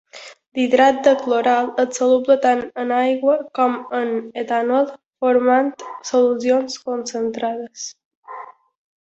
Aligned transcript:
L'hidrat 0.59 0.95
de 1.07 1.11
cloral 1.25 1.67
és 1.83 1.99
soluble 1.99 2.37
tant 2.45 2.63
en 2.85 2.93
aigua 3.01 3.35
com 3.59 3.77
en 3.99 4.09
etanol, 4.45 4.89
formant 5.27 5.71
solucions 6.13 6.81
concentrades. 6.91 7.87